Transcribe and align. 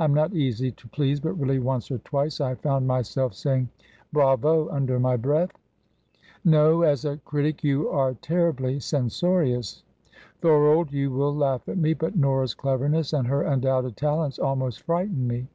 I 0.00 0.04
am 0.04 0.12
not 0.12 0.32
easy 0.34 0.72
to 0.72 0.88
please, 0.88 1.20
but 1.20 1.34
really 1.34 1.60
once 1.60 1.88
or 1.92 1.98
twice 1.98 2.40
I 2.40 2.56
found 2.56 2.88
myself 2.88 3.32
saying 3.34 3.68
'Bravo!' 4.12 4.68
under 4.70 4.98
my 4.98 5.16
breath." 5.16 5.52
"No; 6.44 6.82
as 6.82 7.04
a 7.04 7.18
critic 7.18 7.62
you 7.62 7.88
are 7.88 8.14
terribly 8.14 8.80
censorious. 8.80 9.84
Thorold 10.40 10.92
you 10.92 11.12
will 11.12 11.32
laugh 11.32 11.68
at 11.68 11.78
me 11.78 11.94
but 11.94 12.16
Nora's 12.16 12.54
cleverness 12.54 13.12
and 13.12 13.28
her 13.28 13.42
undoubted 13.44 13.96
talents 13.96 14.40
almost 14.40 14.82
frighten 14.82 15.28
me. 15.28 15.46